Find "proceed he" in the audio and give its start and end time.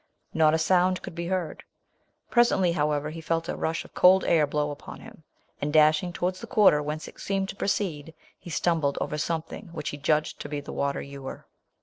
7.55-8.49